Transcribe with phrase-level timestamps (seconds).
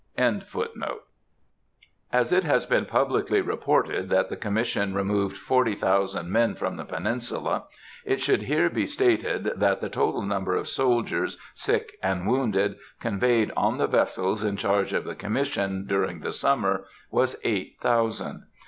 [0.17, 0.43] As
[2.33, 7.65] it has been publicly reported that the Commission removed forty thousand men from the Peninsula,
[8.03, 13.51] it should be here stated that the total number of soldiers, sick and wounded, conveyed
[13.55, 18.47] on the vessels in charge of the Commission, during the summer, was eight thousand.